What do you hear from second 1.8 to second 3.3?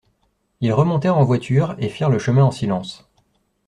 firent le chemin en silence.